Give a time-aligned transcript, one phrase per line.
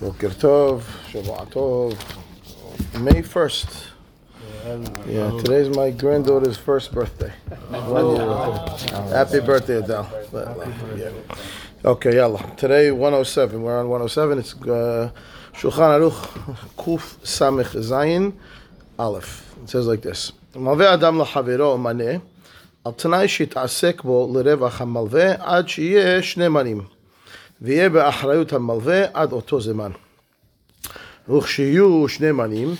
[0.00, 1.96] Boker Tov, Shabbat Tov.
[3.00, 3.86] May 1st.
[5.06, 7.32] Yeah, today's my granddaughter's first birthday.
[7.70, 8.80] One year old.
[9.10, 10.08] Happy birthday, Adele.
[10.96, 11.10] Yeah.
[11.84, 12.44] Okay, yalla.
[12.56, 13.62] Today, 107.
[13.62, 14.38] We're on 107.
[14.38, 15.10] It's uh,
[15.54, 16.20] Shulchan Aruch
[16.76, 18.34] Kuf Samech Zayin
[18.98, 19.54] Aleph.
[19.62, 20.32] It says like this.
[20.56, 22.12] מלווה אדם לחברו מנה,
[22.84, 26.82] על תנאי שיתעסק בו לרווח המלווה עד שיהיה שני מנים,
[27.62, 29.90] ויהיה באחריות המלווה עד אותו זמן.
[31.28, 32.74] וכשיהיו שני מנים,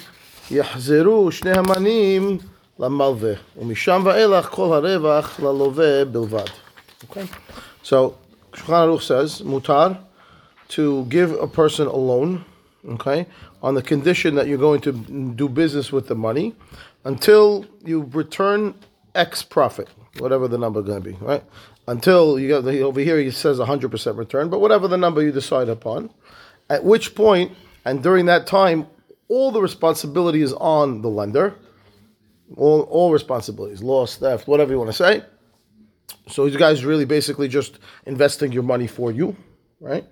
[0.50, 2.38] יחזרו שני המנים
[2.78, 6.48] למלווה, ומשם ואילך כל הרווח ללווה בלבד.
[7.04, 7.26] Okay?
[7.82, 8.14] So,
[8.52, 9.98] Shulchan Aruch says, mutar,
[10.68, 12.44] to give a person a loan,
[12.88, 13.26] okay,
[13.62, 16.54] on the condition that you're going to do business with the money
[17.04, 18.74] until you return
[19.14, 21.42] X profit, whatever the number is going to be, right?
[21.87, 25.69] Until you get over here, he says 100% return, but whatever the number you decide
[25.69, 26.09] upon,
[26.69, 27.51] at which point,
[27.85, 28.87] and during that time,
[29.27, 31.55] all the responsibility is on the lender,
[32.57, 35.23] all, all responsibilities, loss, theft, whatever you want to say.
[36.27, 39.35] So these guys really basically just investing your money for you,
[39.79, 40.05] right?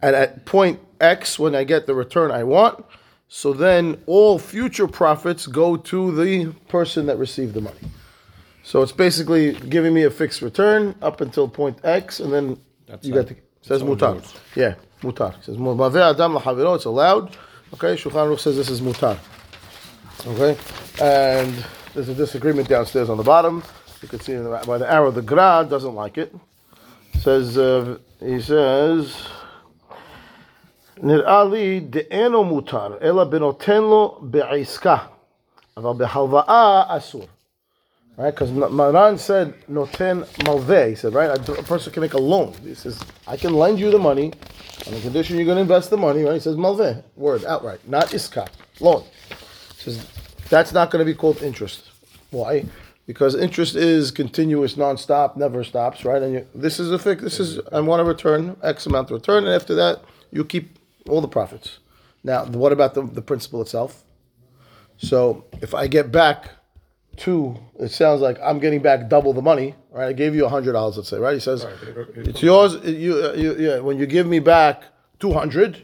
[0.00, 2.84] And at point X, when I get the return I want,
[3.28, 7.78] so then all future profits go to the person that received the money.
[8.63, 12.59] So it's basically giving me a fixed return up until point X, and then
[13.01, 14.21] you got the says mutar.
[14.55, 15.37] Yeah, mutar.
[15.37, 16.75] It says "Maveh adam lahaviro.
[16.75, 17.35] It's allowed.
[17.73, 19.17] Okay, Shulchan Aruch says this is mutar.
[20.25, 20.59] Okay,
[21.01, 23.63] and there's a disagreement downstairs on the bottom.
[24.01, 26.35] You can see by the arrow, the Gra doesn't like it.
[27.19, 29.15] Says uh, he says.
[31.03, 34.97] נראה לי דאינו מותר, אלא בנותן לו בעסקה,
[35.77, 37.25] אבל בהלוואה אסור.
[38.16, 38.30] Right?
[38.30, 40.90] Because Maran said noten malve.
[40.90, 42.54] He said, right, a, person can make a loan.
[42.62, 44.32] He says, I can lend you the money
[44.86, 46.22] on the condition you're going to invest the money.
[46.22, 46.34] Right?
[46.34, 48.48] He says malve, word outright, not iska,
[48.80, 49.04] loan.
[49.76, 50.06] He says
[50.50, 51.90] that's not going to be called interest.
[52.30, 52.66] Why?
[53.06, 56.22] Because interest is continuous, non-stop, never stops, right?
[56.22, 57.22] And you, this is a fix.
[57.22, 60.78] This is I want to return X amount to return, and after that, you keep
[61.08, 61.78] all the profits.
[62.22, 64.04] Now, what about the, the principal itself?
[64.98, 66.50] So if I get back
[67.16, 70.08] two, it sounds like I'm getting back double the money, right?
[70.08, 71.34] I gave you hundred dollars, let's say, right?
[71.34, 71.66] He says
[72.16, 72.74] it's yours.
[72.84, 73.78] You, uh, you, yeah.
[73.80, 74.84] When you give me back
[75.20, 75.82] two hundred,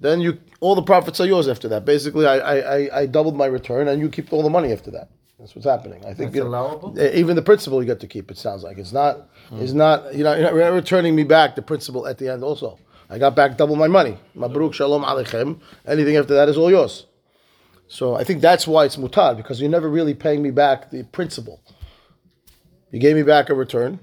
[0.00, 1.84] then you all the profits are yours after that.
[1.84, 4.90] Basically, I, I, I, I doubled my return, and you keep all the money after
[4.92, 5.10] that.
[5.38, 6.02] That's what's happening.
[6.02, 6.98] I think That's you know, allowable?
[6.98, 8.30] even the principal you get to keep.
[8.30, 9.28] It sounds like it's not.
[9.52, 10.14] It's not.
[10.14, 12.42] You know, you're you're not returning me back the principal at the end.
[12.42, 12.78] Also,
[13.10, 14.18] I got back double my money.
[14.34, 15.60] Mabruk shalom aleichem.
[15.86, 17.06] Anything after that is all yours.
[17.88, 21.04] So I think that's why it's mutar because you're never really paying me back the
[21.04, 21.60] principal.
[22.90, 24.00] You gave me back a return.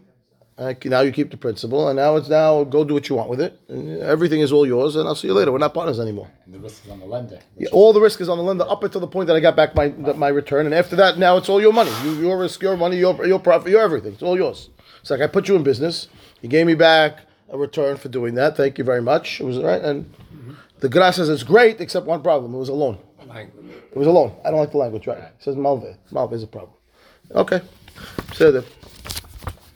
[0.85, 3.41] Now you keep the principal, and now it's now go do what you want with
[3.41, 3.59] it.
[3.69, 5.51] And everything is all yours, and I'll see you later.
[5.51, 6.29] We're not partners anymore.
[6.45, 7.39] And the risk is on the lender.
[7.57, 9.55] Yeah, all the risk is on the lender up until the point that I got
[9.55, 11.91] back my my return, and after that, now it's all your money.
[12.03, 14.13] You, your risk, your money, your your profit, your everything.
[14.13, 14.69] It's all yours.
[15.01, 16.07] It's like I put you in business.
[16.41, 18.55] You gave me back a return for doing that.
[18.55, 19.41] Thank you very much.
[19.41, 20.53] It was right, and mm-hmm.
[20.79, 22.53] the Gra says it's great, except one problem.
[22.53, 22.99] It was a loan.
[23.35, 24.35] It was a loan.
[24.45, 25.17] I don't like the language, right?
[25.17, 25.95] It says Malve.
[26.11, 26.73] Malve is a problem.
[27.31, 27.61] Okay.
[28.33, 28.61] So the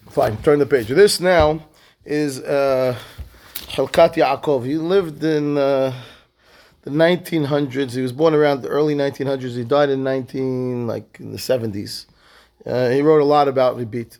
[0.10, 0.38] fine.
[0.38, 0.88] Turn the page.
[0.88, 1.64] This now
[2.06, 2.98] is uh,
[3.54, 4.66] Chelkat Yaakov.
[4.66, 5.94] He lived in uh,
[6.84, 7.94] the 1900s.
[7.94, 9.56] He was born around the early 1900s.
[9.56, 12.06] He died in 19 like in the 70s.
[12.66, 14.18] Uh, he wrote a lot about Ribit.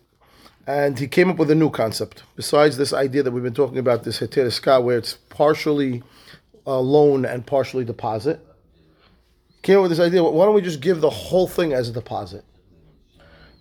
[0.66, 2.24] And he came up with a new concept.
[2.36, 6.04] Besides this idea that we've been talking about, this heter iska where it's partially
[6.66, 8.46] uh, loan and partially deposit
[9.68, 10.24] came up with this idea.
[10.24, 12.46] Why don't we just give the whole thing as a deposit?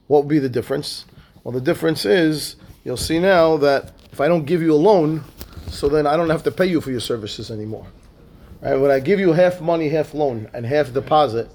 [0.07, 1.05] What would be the difference?
[1.43, 5.25] Well, the difference is you'll see now that if I don't give you a loan,
[5.69, 7.89] so then I don't have to pay you for your services anymore.
[8.63, 8.77] Right?
[8.77, 11.51] When I give you half money, half loan, and half deposit,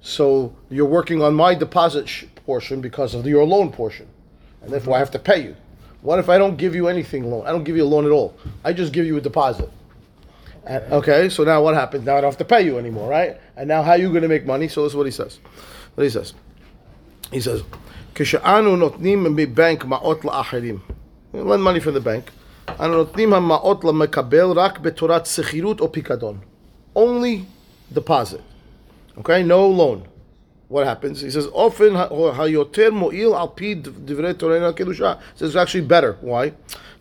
[0.00, 4.08] so you're working on my deposit sh- portion because of your loan portion,
[4.62, 5.56] and therefore I have to pay you.
[6.00, 7.46] What if I don't give you anything loan?
[7.46, 8.34] I don't give you a loan at all.
[8.64, 9.70] I just give you a deposit.
[10.65, 12.05] And, okay, so now what happens?
[12.05, 13.39] Now I don't have to pay you anymore, right?
[13.55, 14.67] And now how are you going to make money?
[14.67, 15.39] So this is what he says.
[15.95, 16.33] What he says.
[17.31, 17.63] He says,
[18.15, 20.79] כשאנו נותנים מבנק מעות לאחרים,
[21.33, 22.31] lend money from the bank,
[22.79, 26.37] אנו נותנים המעות למקבל רק בתורת שכירות או פיקדון.
[26.95, 27.45] Only
[27.93, 28.41] deposit.
[29.19, 30.10] Okay, no loan.
[30.72, 31.20] what happens?
[31.20, 35.20] He says, often hayoter mo'il al pid divrei torah kedusha.
[35.34, 36.16] Says it's actually better.
[36.22, 36.54] Why?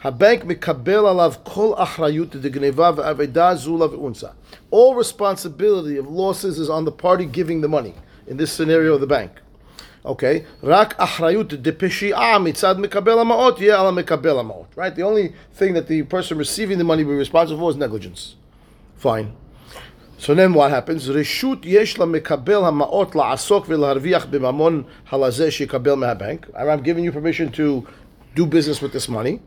[0.03, 4.33] Habank mikabel alav kol achrayut degneva ve'aveda zulav unsa.
[4.71, 7.93] All responsibility of losses is on the party giving the money.
[8.27, 9.31] In this scenario, the bank.
[10.05, 14.67] Okay, rak achrayut depeshi'a mitzad mikabel ha'maot yeh ala mikabel ha'maot.
[14.75, 14.93] Right.
[14.93, 18.35] The only thing that the person receiving the money will be responsible for is negligence.
[18.97, 19.33] Fine.
[20.20, 21.08] So then what happens?
[21.08, 26.50] רשות יש למקבל המעות לעסוק ולהרוויח בממון הלזה שיקבל מהבנk.
[26.54, 27.86] I'm giving you permission to
[28.34, 29.38] do business with this money.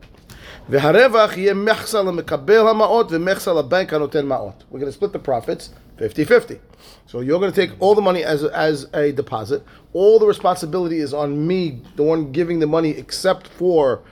[0.68, 4.64] והרווח יהיה מחסה למקבל המעות ומחסה לבנק הנותן מעות.
[4.72, 6.58] We're going to split the profits 50-50.
[7.06, 9.62] So you're going to take all the money as, as a deposit.
[9.92, 14.02] All the responsibility is on me, the one giving the money, except for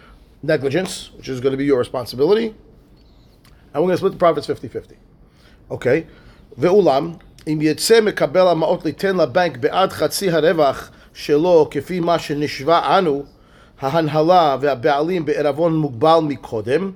[0.43, 2.49] negligence, which is going to be your responsibility.
[3.73, 4.97] And we're going to split the profits 50-50.
[5.71, 6.05] אוקיי?
[6.59, 7.13] ואולם,
[7.47, 13.25] אם יצא מקבל המעות ליתן לבנק בעד חצי הרווח שלו כפי מה שנשבע אנו,
[13.81, 16.93] ההנהלה והבעלים בעירבון מוגבל מקודם,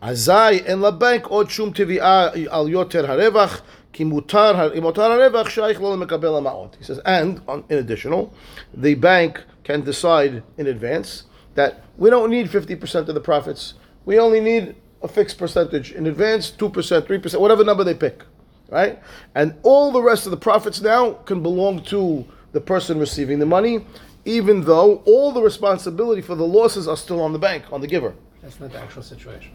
[0.00, 3.62] אזי אין לבנק עוד שום תביעה על יותר הרווח,
[3.92, 6.76] כי מותר, אם מותר הרווח שייך לו למקבל המעות.
[6.80, 8.30] He says, and, on, in additional,
[8.74, 11.24] the bank can decide in advance
[11.54, 13.74] that we don't need 50% of the profits.
[14.04, 16.72] We only need a fixed percentage in advance, 2%,
[17.06, 18.24] 3%, whatever number they pick,
[18.71, 18.99] right?
[19.35, 23.45] And all the rest of the profits now can belong to the person receiving the
[23.45, 23.85] money,
[24.25, 27.87] even though all the responsibility for the losses are still on the bank, on the
[27.87, 28.15] giver.
[28.41, 29.51] That's not the actual situation.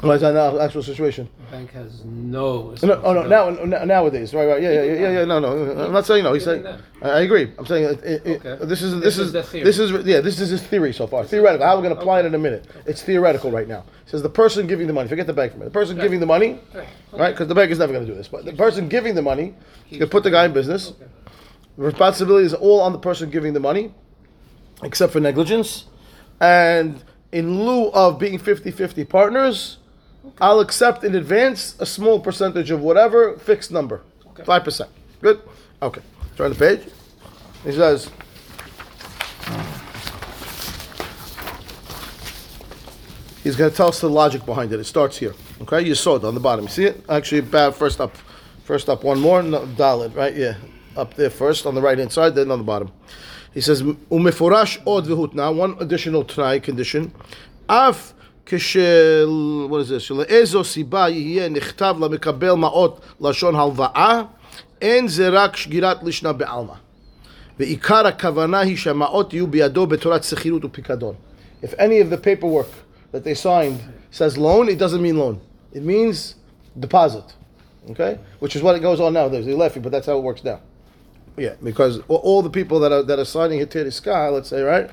[0.00, 1.28] That not the actual situation?
[1.50, 2.74] The bank has no.
[2.82, 5.84] No, oh no, now, now nowadays, right, right, yeah, yeah, yeah, yeah, yeah, no, no,
[5.84, 6.32] I'm not saying no.
[6.32, 6.66] He's saying,
[7.02, 7.52] I agree.
[7.56, 8.64] I'm saying it, it, Okay.
[8.64, 11.24] this is This this is is this is yeah, this is his theory so far.
[11.24, 11.64] Theoretical.
[11.66, 12.66] How we're going to apply it in a minute.
[12.86, 13.84] It's theoretical right now.
[14.04, 15.08] It says the person giving the money.
[15.08, 15.72] Forget the bank for a minute.
[15.72, 16.88] The person giving the money, Right.
[17.12, 17.30] right?
[17.32, 18.26] Because the bank is never going to do this.
[18.28, 19.54] But the person giving the money,
[19.88, 20.90] you can put the guy in business.
[20.90, 21.04] Okay.
[21.76, 23.94] The responsibility is all on the person giving the money,
[24.82, 25.84] except for negligence.
[26.40, 29.78] And in lieu of being 50-50 partners,
[30.40, 34.44] I'll accept in advance a small percentage of whatever fixed number, Okay.
[34.44, 34.90] five percent.
[35.20, 35.40] Good.
[35.80, 36.00] Okay.
[36.36, 36.80] Turn the page.
[37.64, 38.10] He says.
[43.42, 44.78] He's going to tell us the logic behind it.
[44.78, 45.34] It starts here.
[45.62, 46.64] Okay, you saw it on the bottom.
[46.64, 47.04] You see it?
[47.08, 47.74] Actually, bad.
[47.74, 48.16] First up,
[48.64, 49.02] first up.
[49.02, 49.42] One more.
[49.42, 50.34] No, Dalit, right?
[50.34, 50.54] Yeah,
[50.96, 52.92] up there first on the right hand side, then on the bottom.
[53.52, 57.12] He says, "Umefurash od v'hut." Now, one additional try condition.
[57.68, 58.14] Af
[58.45, 59.29] כשל,
[59.69, 59.99] what is this?
[59.99, 64.21] שלאיזו סיבה יהיה נכתב למקבל מעות לשון הלוואה,
[64.81, 66.73] אין זה רק שגירת לישנה בעלמא.
[67.59, 71.15] ועיקר הכוונה היא שהמעות יהיו בידו בתורת שכירות ופיקדון.
[71.63, 72.71] If any of the paperwork
[73.11, 73.79] that they signed
[74.11, 75.39] says loan, it doesn't mean loan.
[75.73, 76.35] It means
[76.79, 77.33] deposit.
[77.91, 78.19] Okay?
[78.39, 79.27] Which is what it goes on now.
[79.27, 80.59] They're laughing, but that's how it works now.
[81.37, 84.61] Yeah, because all- all the people that are that are signing Hitir Sky, let's say,
[84.61, 84.89] right?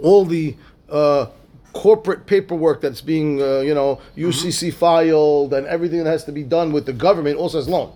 [0.00, 0.56] All the
[0.88, 1.26] uh,
[1.73, 6.43] corporate paperwork that's being, uh, you know, UCC filed and everything that has to be
[6.43, 7.91] done with the government all says loan.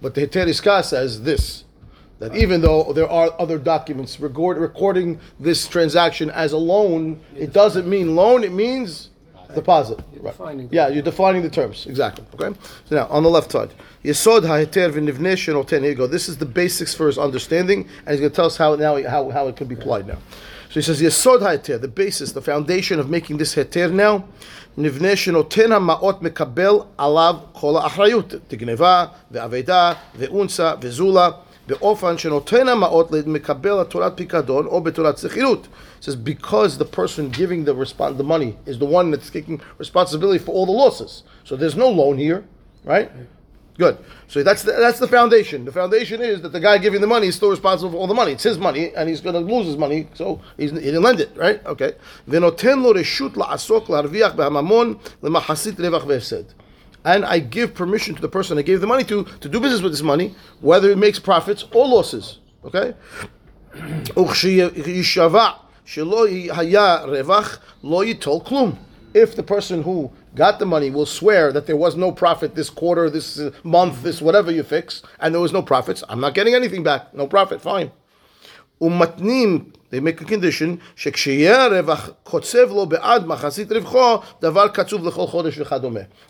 [0.00, 1.64] But the Heter Iska says this
[2.18, 7.52] that even though there are other documents record, recording this transaction as a loan, it
[7.52, 9.08] doesn't mean loan, it means
[9.54, 9.98] deposit.
[10.12, 10.32] You're Right.
[10.32, 11.86] defining Yeah, you're defining the terms.
[11.86, 12.24] Exactly.
[12.34, 12.56] Okay?
[12.88, 13.70] So now, on the left side,
[14.04, 15.80] Yesod ha'heter v'nivneh shenoten.
[15.80, 16.06] Here you go.
[16.06, 19.02] This is the basics for his understanding, and he's going to tell us how now
[19.02, 20.18] how, how it could be applied now.
[20.69, 24.23] So he says, Yesod ha'heter, the basis, the foundation of making this heter now,
[24.77, 31.29] נבנה שנותן המעות מקבל עליו כל האחריות, תגנבה ואבדה ואונסה וזולה,
[31.67, 35.67] באופן שנותן המעות מקבל התורת פיקדון או בתורת שכירות.
[35.99, 39.61] It says because the person giving the respon the money is the one that's taking
[39.79, 41.23] responsibility for all the losses.
[41.43, 42.43] So there's no loan here,
[42.83, 43.09] right?
[43.80, 43.98] Good.
[44.28, 45.64] So that's the, that's the foundation.
[45.64, 48.12] The foundation is that the guy giving the money is still responsible for all the
[48.12, 48.32] money.
[48.32, 51.34] It's his money, and he's going to lose his money, so he didn't lend it,
[51.34, 51.64] right?
[51.64, 51.94] Okay.
[52.26, 52.44] And
[57.24, 59.92] I give permission to the person I gave the money to to do business with
[59.92, 62.40] this money, whether it makes profits or losses.
[62.66, 62.92] Okay.
[69.12, 72.70] If the person who got the money will swear that there was no profit this
[72.70, 74.26] quarter, this uh, month, this mm-hmm.
[74.26, 77.12] whatever you fix, and there was no profits, I'm not getting anything back.
[77.14, 77.90] No profit, fine.
[78.80, 80.80] Umatnim, they make a condition,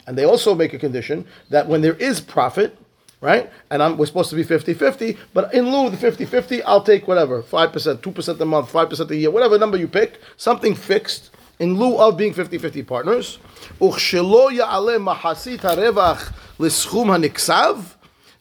[0.06, 2.76] And they also make a condition that when there is profit,
[3.20, 3.50] right?
[3.70, 6.62] And I'm, we're supposed to be 50 50, but in lieu of the 50 50,
[6.64, 10.74] I'll take whatever 5%, 2% a month, 5% a year, whatever number you pick, something
[10.74, 13.39] fixed in lieu of being 50-50 partners,
[13.81, 17.77] וכשלא יעלה מחצית הרווח לסכום הנקצב,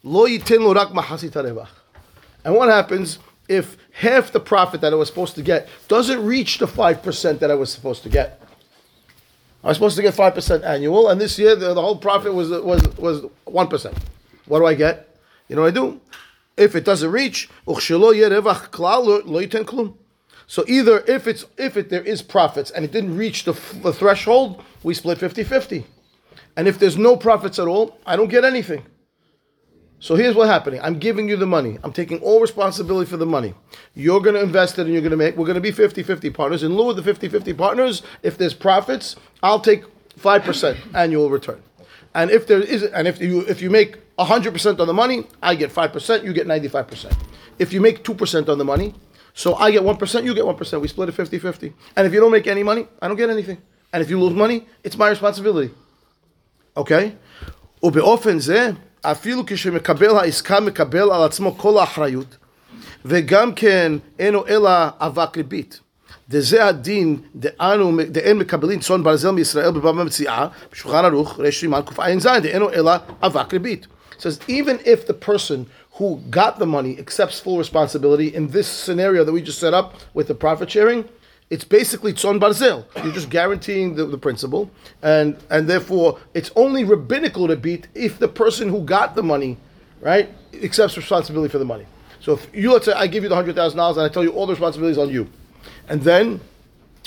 [0.04, 1.68] לא ייתן לו רק מחצית הרווח.
[2.44, 3.18] And what happens
[3.48, 7.50] if half the profit that I was supposed to get doesn't reach the 5% that
[7.50, 8.40] I was supposed to get?
[9.62, 12.50] I was supposed to get 5% annual, and this year the, the whole profit was,
[12.50, 13.96] was, was 1%.
[14.46, 14.94] What do I get?
[15.48, 16.00] You know what I do?
[16.56, 19.92] If it doesn't reach, וכשלא יהיה רווח כלל, לא- לא ייתן כלום.
[20.49, 23.51] So either if it's if it there is profits and it didn't reach the,
[23.83, 25.83] the threshold, we split 50-50.
[26.57, 28.83] And if there's no profits at all, I don't get anything.
[29.99, 30.81] So here's what's happening.
[30.81, 31.77] I'm giving you the money.
[31.83, 33.53] I'm taking all responsibility for the money.
[33.93, 36.01] You're going to invest it and you're going to make, we're going to be 50
[36.01, 36.63] 50 partners.
[36.63, 39.83] In lieu of the 50 50 partners, if there's profits, I'll take
[40.19, 41.61] 5% annual return.
[42.15, 45.53] And if there is, and if you if you make 100% on the money, I
[45.53, 47.15] get 5%, you get 95%.
[47.59, 48.95] If you make 2% on the money,
[49.34, 50.80] so I get 1%, you get 1%.
[50.80, 51.72] We split it 50 50.
[51.96, 53.58] And if you don't make any money, I don't get anything.
[53.92, 55.70] And if you lose money, it's my responsibility.
[56.76, 57.10] אוקיי?
[57.82, 58.70] ובאופן זה,
[59.02, 62.36] אפילו כשמקבל העסקה מקבל על עצמו כל האחריות,
[63.04, 64.70] וגם כן אינו אלא
[65.00, 65.80] אבק ריבית.
[66.28, 72.26] דזה הדין דאנו, דאין מקבלים צאן ברזל מישראל בבבא מציאה, בשולחן ערוך, רש סימן קע"ז,
[72.42, 72.92] דאינו אלא
[73.22, 73.86] אבק ריבית.
[74.16, 75.66] It says, even if the person
[75.99, 79.95] who got the money accepts full responsibility in this scenario that we just set up
[80.13, 81.07] with the profit sharing,
[81.49, 82.85] it's basically tzon barzel.
[83.03, 88.17] You're just guaranteeing the, the principle, and and therefore it's only rabbinical to beat if
[88.17, 89.57] the person who got the money,
[89.99, 90.29] right,
[90.63, 91.85] accepts responsibility for the money.
[92.21, 94.23] So if you let's say I give you the hundred thousand dollars and I tell
[94.23, 95.27] you all the responsibilities on you,
[95.89, 96.39] and then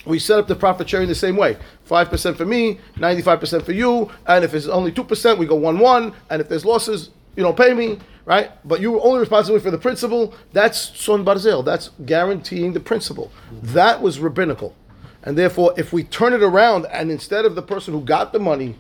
[0.04, 1.56] we set up the profit sharing the same way.
[1.84, 5.46] Five percent for me, ninety-five percent for you, and if it's only two percent, we
[5.46, 8.50] go one-one, and if there's losses, you don't pay me, right?
[8.66, 10.34] But you're only responsible for the principle.
[10.52, 11.64] That's tzon barzel.
[11.64, 13.32] That's guaranteeing the principle.
[13.62, 14.74] That was rabbinical,
[15.22, 18.38] and therefore, if we turn it around and instead of the person who got the
[18.38, 18.76] money,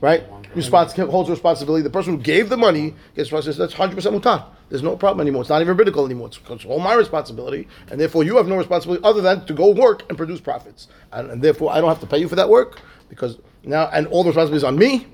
[0.00, 0.22] right,
[0.54, 3.58] respons- holds responsibility, the person who gave the money gets responsibility.
[3.58, 4.44] That's hundred percent mutar.
[4.68, 5.40] There's no problem anymore.
[5.40, 6.28] It's not even rabbinical anymore.
[6.28, 9.70] It's, it's all my responsibility, and therefore you have no responsibility other than to go
[9.70, 12.48] work and produce profits, and, and therefore I don't have to pay you for that
[12.50, 15.06] work because now and all the responsibility is on me.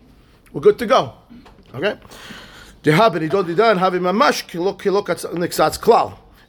[0.52, 1.14] We're good to go.
[1.74, 1.98] Okay.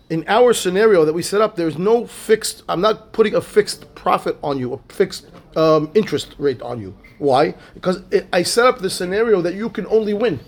[0.09, 2.63] In our scenario that we set up, there's no fixed.
[2.67, 6.93] I'm not putting a fixed profit on you, a fixed um, interest rate on you.
[7.19, 7.55] Why?
[7.73, 10.41] Because it, I set up the scenario that you can only win.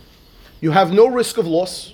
[0.59, 1.93] You have no risk of loss.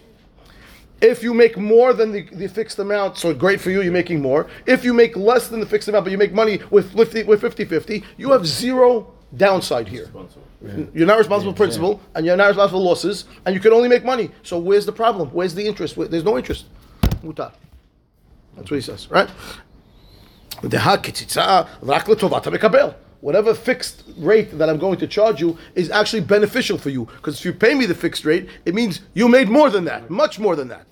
[0.99, 4.23] If you make more than the, the fixed amount, so great for you, you're making
[4.23, 4.47] more.
[4.65, 7.43] If you make less than the fixed amount, but you make money with 50, with
[7.43, 10.09] 50-50, you have zero downside here.
[10.93, 13.89] You're not responsible for principal, and you're not responsible for losses, and you can only
[13.89, 14.31] make money.
[14.43, 15.29] So where's the problem?
[15.29, 15.97] Where's the interest?
[15.97, 16.65] Where- There's no interest.
[17.23, 17.51] Mutar.
[18.55, 19.29] That's what he says, right?
[23.21, 27.05] Whatever fixed rate that I'm going to charge you is actually beneficial for you.
[27.05, 30.09] Because if you pay me the fixed rate, it means you made more than that,
[30.09, 30.85] much more than that.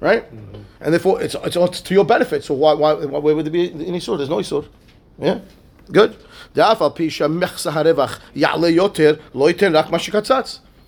[0.00, 0.24] Right?
[0.34, 0.62] Mm-hmm.
[0.80, 2.42] And therefore, it's, it's, it's to your benefit.
[2.44, 4.18] So why, why, why would there be any sort?
[4.18, 4.66] There's no sort.
[5.18, 5.38] Yeah?
[5.90, 6.16] Good.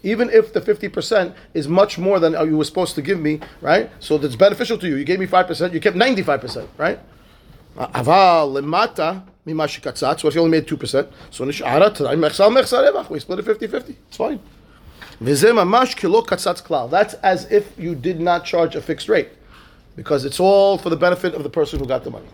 [0.07, 3.91] Even if the 50% is much more than you were supposed to give me, right?
[4.01, 4.97] So that's beneficial to you.
[4.97, 7.01] You gave me 5%, you kept 95%, right?
[7.77, 11.09] Aval lemata mimashikatzatz, what if you only made 2%?
[11.31, 13.09] So nish'ara tadai mechsal.
[13.09, 13.97] We split it 50-50.
[14.09, 14.41] It's fine.
[16.91, 19.31] That's as if you did not charge a fixed rate,
[19.97, 22.29] because it's all for the benefit of the person who got the money.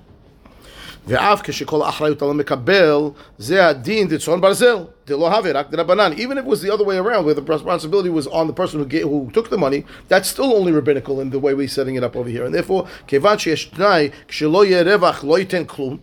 [1.07, 2.99] ואף כשכל האחריות על המקבל,
[3.37, 4.77] זה הדין דצאן ברזל,
[5.07, 6.11] דלא הווה רק דרבנן.
[6.13, 8.79] Even if it was the other way around, where the responsibility was on the person
[8.79, 11.95] who, gave, who took the money, that's still only rabbinical in the way we're setting
[11.95, 12.45] it up over here.
[12.45, 15.97] And therefore, כיוון שיש תנאי, כשלא יהיה רווח, לא ייתן כלום,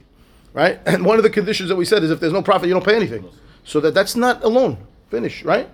[0.55, 0.79] right?
[0.87, 2.85] And one of the conditions that we said is if there's no profit, you don't
[2.85, 3.25] pay anything.
[3.65, 4.77] So that that's not a loan.
[5.11, 5.69] Finish, right?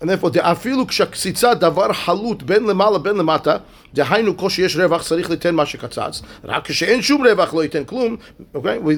[0.00, 3.56] And therefore, דאפילו כשקציצה דבר חלוט בין למעלה בין למטה,
[3.94, 8.16] דהיינו כל שיש רווח צריך ליתן מה שקצץ, רק כשאין שום רווח לא ייתן כלום,
[8.54, 8.78] okay?
[8.84, 8.94] We,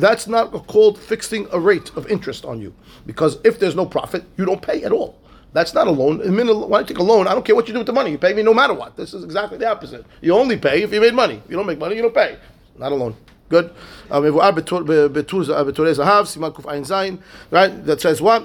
[0.00, 2.72] that's not called fixing a rate of interest on you.
[3.06, 5.14] Because if there's no profit, you don't pay at all.
[5.52, 6.14] That's not a loan.
[6.22, 7.98] I mean, when I take a loan, I don't care what you do with the
[8.00, 8.10] money.
[8.14, 8.90] You pay me no matter what.
[9.00, 10.04] This is exactly the opposite.
[10.26, 11.38] You only pay if you made money.
[11.44, 12.32] If you don't make money, you don't pay.
[12.82, 13.14] Not a loan.
[13.54, 13.66] Good.
[14.10, 16.92] Uh, מבואר בטור- ב- בטור- בטורי זהב, סימן קע"ז,
[17.52, 17.86] right?
[17.86, 18.42] That says what?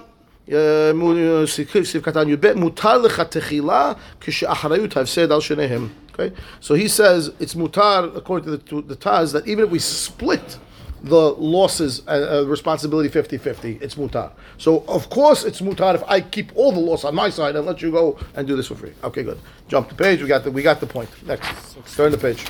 [0.49, 1.47] Uh, uh,
[6.19, 6.35] okay?
[6.61, 9.79] So he says it's mutar according to the, to the Taz that even if we
[9.79, 10.59] split
[11.03, 14.33] the losses and uh, responsibility 50-50 it's mutar.
[14.59, 17.67] So of course it's mutar if i keep all the loss on my side and
[17.67, 18.93] let you go and do this for free.
[19.05, 19.39] Okay good.
[19.69, 21.11] Jump the page we got the we got the point.
[21.27, 21.77] Next.
[21.97, 22.43] Turn the page.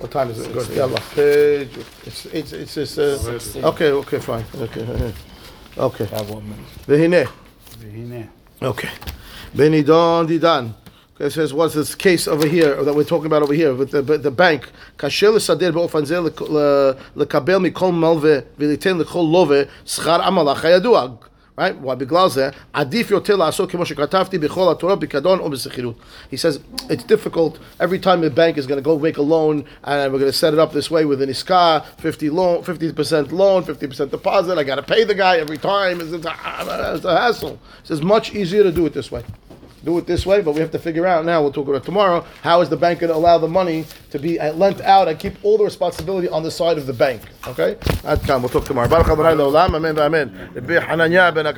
[0.00, 0.52] What time is it?
[0.52, 0.68] Good.
[0.70, 1.70] Yeah page.
[2.04, 4.44] It's it's it's uh, okay okay fine.
[4.56, 5.14] Okay.
[5.77, 6.05] Okay.
[6.05, 6.87] have one minute.
[6.87, 7.29] והנה.
[7.79, 8.25] והנה.
[8.61, 8.87] Okay.
[9.55, 10.67] בנידון דידן.
[11.17, 13.91] Okay, it says, what's this case over here that we're talking about over here with
[13.91, 14.67] the, the bank?
[14.97, 21.07] קשה לסדר באופן זה לק- ל- לקבל מכל מלווה וליתן לכל לווה שכר המלאך הידוע.
[21.56, 21.74] Right?
[21.78, 21.94] Why?
[21.94, 25.96] Biglaze, adif yotil aso kimosh katafti bichol haTorah bikadon o b'sechirut.
[26.30, 26.60] He says
[26.90, 27.58] it's difficult.
[27.80, 30.36] Every time the bank is going to go make a loan, and we're going to
[30.36, 34.58] set it up this way with an iskar, 50 loan, 50% loan, 50% deposit.
[34.58, 36.02] I got to pay the guy every time.
[36.02, 37.58] It's, it's, a, it's a hassle.
[37.88, 39.24] It's much easier to do it this way
[39.86, 42.26] do it this way, but we have to figure out now, we'll talk about tomorrow,
[42.42, 45.18] how is the bank going to allow the money to be uh, lent out and
[45.18, 47.22] keep all the responsibility on the side of the bank.
[47.46, 47.76] Okay?
[48.42, 48.50] We'll
[50.90, 51.04] talk
[51.44, 51.52] tomorrow.